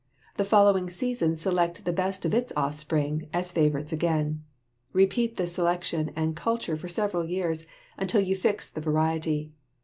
The 0.37 0.43
following 0.43 0.89
season 0.89 1.35
select 1.35 1.85
the 1.85 1.93
best 1.93 2.25
of 2.25 2.33
its 2.33 2.51
offspring 2.57 3.29
as 3.31 3.51
favorites 3.51 3.93
again. 3.93 4.43
Repeat 4.93 5.37
this 5.37 5.53
selection 5.53 6.09
and 6.15 6.35
culture 6.35 6.75
for 6.75 6.87
several 6.87 7.23
years 7.23 7.67
until 7.99 8.21
you 8.21 8.35
fix 8.35 8.67
the 8.67 8.81
variety. 8.81 9.51